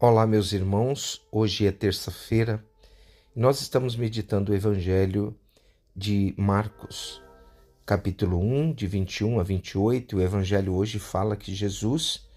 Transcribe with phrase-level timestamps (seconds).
[0.00, 1.26] Olá, meus irmãos.
[1.28, 2.64] Hoje é terça-feira.
[3.34, 5.36] Nós estamos meditando o Evangelho
[5.92, 7.20] de Marcos,
[7.84, 10.16] capítulo 1, de 21 a 28.
[10.16, 12.28] O Evangelho hoje fala que Jesus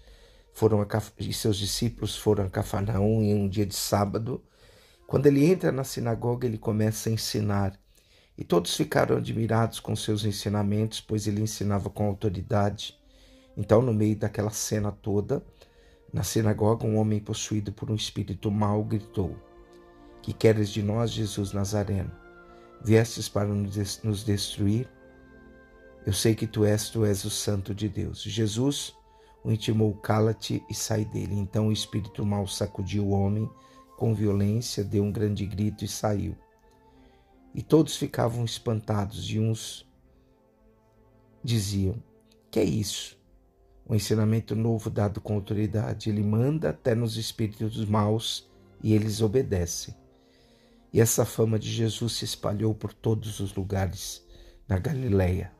[0.52, 0.84] foram
[1.16, 4.42] e seus discípulos foram a Cafarnaum em um dia de sábado.
[5.06, 7.78] Quando ele entra na sinagoga, ele começa a ensinar.
[8.36, 12.98] E todos ficaram admirados com seus ensinamentos, pois ele ensinava com autoridade.
[13.56, 15.44] Então, no meio daquela cena toda,
[16.12, 19.36] na sinagoga, um homem possuído por um espírito mau gritou:
[20.20, 22.12] Que queres de nós, Jesus Nazareno?
[22.84, 24.88] Viestes para nos destruir?
[26.04, 28.22] Eu sei que tu és, tu és o Santo de Deus.
[28.22, 28.94] Jesus
[29.42, 31.34] o intimou: Cala-te e sai dele.
[31.34, 33.48] Então o espírito mau sacudiu o homem
[33.96, 36.36] com violência, deu um grande grito e saiu.
[37.54, 39.88] E todos ficavam espantados, e uns
[41.42, 42.02] diziam:
[42.50, 43.21] Que é isso?
[43.92, 46.08] Um ensinamento novo dado com autoridade.
[46.08, 48.50] Ele manda até nos espíritos maus
[48.82, 49.94] e eles obedecem.
[50.90, 54.26] E essa fama de Jesus se espalhou por todos os lugares
[54.66, 55.52] na Galileia.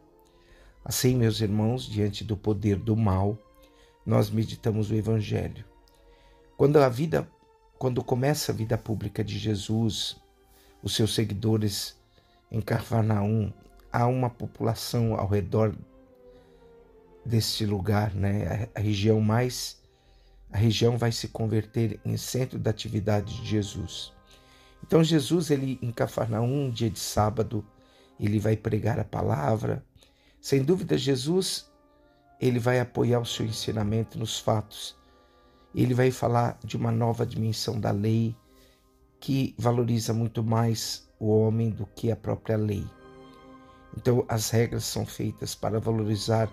[0.82, 3.36] Assim, meus irmãos, diante do poder do mal,
[4.04, 5.66] nós meditamos o evangelho.
[6.56, 7.28] Quando a vida,
[7.78, 10.16] quando começa a vida pública de Jesus,
[10.82, 12.00] os seus seguidores
[12.50, 13.52] em Cafarnaum,
[13.92, 15.76] há uma população ao redor
[17.24, 18.68] deste lugar, né?
[18.74, 19.80] A, região mais
[20.50, 24.12] a região vai se converter em centro da atividade de Jesus.
[24.84, 27.64] Então Jesus ele em Cafarnaum, um dia de sábado,
[28.20, 29.84] ele vai pregar a palavra.
[30.40, 31.70] Sem dúvida Jesus
[32.40, 34.96] ele vai apoiar o seu ensinamento nos fatos.
[35.74, 38.36] Ele vai falar de uma nova dimensão da lei
[39.20, 42.84] que valoriza muito mais o homem do que a própria lei.
[43.96, 46.50] Então as regras são feitas para valorizar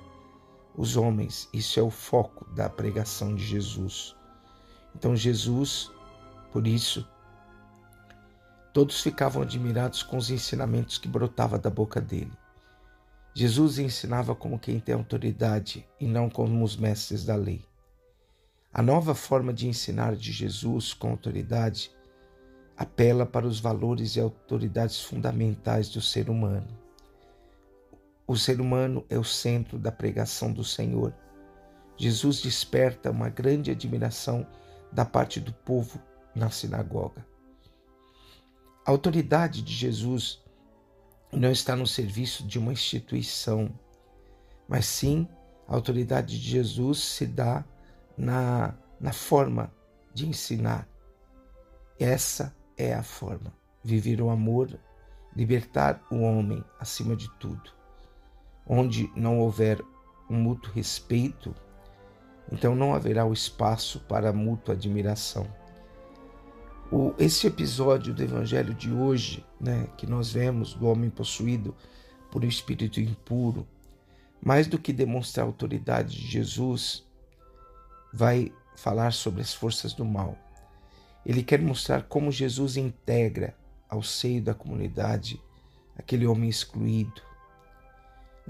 [0.80, 1.50] os homens.
[1.52, 4.16] Isso é o foco da pregação de Jesus.
[4.96, 5.92] Então, Jesus,
[6.54, 7.06] por isso,
[8.74, 12.32] todos ficavam admirados com os ensinamentos que brotavam da boca dele.
[13.34, 17.62] Jesus ensinava como quem tem autoridade e não como os mestres da lei.
[18.72, 21.92] A nova forma de ensinar de Jesus com autoridade
[22.78, 26.79] apela para os valores e autoridades fundamentais do ser humano.
[28.30, 31.16] O ser humano é o centro da pregação do Senhor.
[31.98, 34.46] Jesus desperta uma grande admiração
[34.94, 36.00] da parte do povo
[36.36, 37.26] na sinagoga.
[38.86, 40.44] A autoridade de Jesus
[41.32, 43.68] não está no serviço de uma instituição,
[44.68, 45.28] mas sim
[45.68, 47.66] a autoridade de Jesus se dá
[48.16, 49.74] na, na forma
[50.14, 50.88] de ensinar.
[52.00, 53.52] Essa é a forma.
[53.84, 54.80] Viver o amor,
[55.36, 57.79] libertar o homem acima de tudo
[58.70, 59.82] onde não houver
[60.30, 61.56] um mútuo respeito,
[62.52, 65.48] então não haverá o espaço para mútua admiração.
[66.92, 71.76] O, esse episódio do Evangelho de hoje, né, que nós vemos do homem possuído
[72.32, 73.68] por um espírito impuro,
[74.42, 77.06] mais do que demonstrar a autoridade de Jesus,
[78.14, 80.38] vai falar sobre as forças do mal.
[81.26, 83.56] Ele quer mostrar como Jesus integra
[83.90, 85.42] ao seio da comunidade
[85.98, 87.22] aquele homem excluído,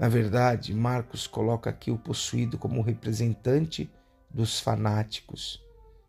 [0.00, 3.92] na verdade, Marcos coloca aqui o possuído como representante
[4.30, 5.62] dos fanáticos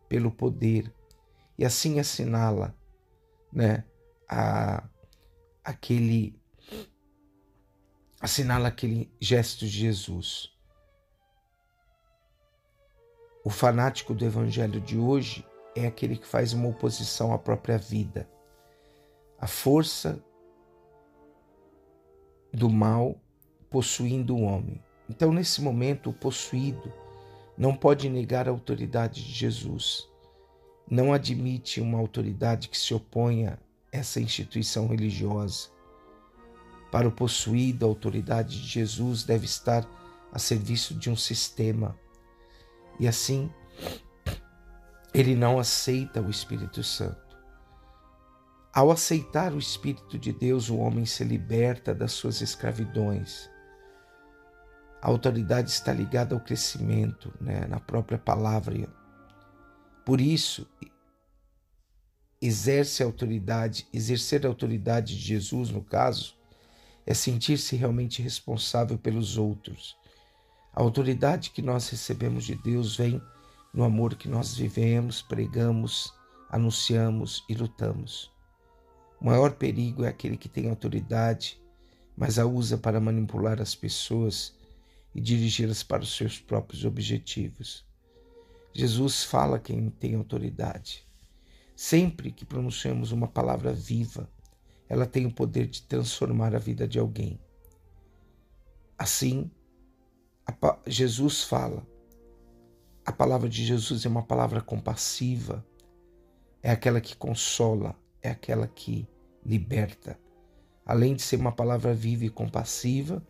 [0.07, 0.96] pelo poder
[1.57, 2.74] e assim assinala,
[3.51, 3.84] né,
[4.30, 4.88] a,
[5.62, 6.40] aquele
[8.22, 10.56] assinala aquele gesto de Jesus.
[13.44, 18.31] O fanático do evangelho de hoje é aquele que faz uma oposição à própria vida.
[19.38, 20.24] A força
[22.53, 23.19] do mal
[23.71, 24.83] possuindo o homem.
[25.09, 26.93] Então, nesse momento, o possuído
[27.57, 30.07] não pode negar a autoridade de Jesus.
[30.89, 33.57] Não admite uma autoridade que se oponha
[33.93, 35.69] a essa instituição religiosa.
[36.91, 39.88] Para o possuído, a autoridade de Jesus deve estar
[40.33, 41.97] a serviço de um sistema.
[42.99, 43.49] E assim,
[45.13, 47.38] ele não aceita o Espírito Santo.
[48.74, 53.50] Ao aceitar o Espírito de Deus, o homem se liberta das suas escravidões
[55.01, 58.88] a autoridade está ligada ao crescimento, né, na própria palavra.
[60.06, 60.68] Por isso,
[62.39, 66.36] exerce a autoridade, exercer a autoridade de Jesus, no caso,
[67.06, 69.98] é sentir-se realmente responsável pelos outros.
[70.71, 73.19] A autoridade que nós recebemos de Deus vem
[73.74, 76.13] no amor que nós vivemos, pregamos,
[76.50, 78.31] anunciamos e lutamos.
[79.19, 81.59] O maior perigo é aquele que tem autoridade,
[82.15, 84.61] mas a usa para manipular as pessoas
[85.13, 87.86] e dirigi-las para os seus próprios objetivos.
[88.74, 91.06] Jesus fala quem tem autoridade.
[91.75, 94.30] Sempre que pronunciamos uma palavra viva,
[94.88, 97.40] ela tem o poder de transformar a vida de alguém.
[98.98, 99.50] Assim,
[100.86, 101.86] Jesus fala.
[103.06, 105.66] A palavra de Jesus é uma palavra compassiva,
[106.62, 109.08] é aquela que consola, é aquela que
[109.44, 110.19] liberta.
[110.86, 113.25] Além de ser uma palavra viva e compassiva,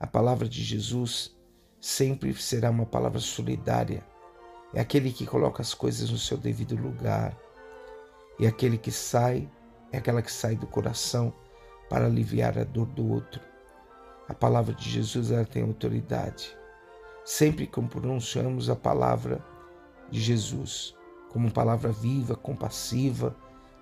[0.00, 1.36] a palavra de Jesus
[1.80, 4.04] sempre será uma palavra solidária.
[4.72, 7.36] É aquele que coloca as coisas no seu devido lugar.
[8.40, 9.50] É aquele que sai,
[9.90, 11.32] é aquela que sai do coração
[11.90, 13.40] para aliviar a dor do outro.
[14.28, 16.56] A palavra de Jesus ela tem autoridade.
[17.24, 19.44] Sempre que pronunciamos a palavra
[20.10, 20.94] de Jesus,
[21.30, 23.34] como palavra viva, compassiva,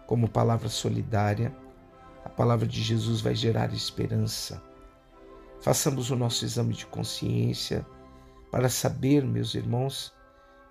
[0.07, 1.55] como palavra solidária,
[2.25, 4.63] a palavra de Jesus vai gerar esperança.
[5.67, 7.85] Façamos o nosso exame de consciência
[8.53, 10.15] para saber, meus irmãos,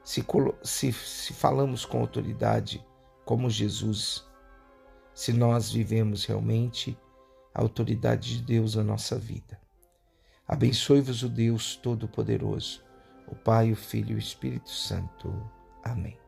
[0.01, 0.25] se,
[0.63, 2.81] se, se falamos com autoridade
[3.25, 4.25] como Jesus,
[5.13, 6.97] se nós vivemos realmente
[7.53, 9.59] a autoridade de Deus na nossa vida.
[10.47, 12.81] Abençoe-vos o Deus Todo-Poderoso,
[13.27, 15.30] o Pai, o Filho e o Espírito Santo.
[15.83, 16.25] Amém.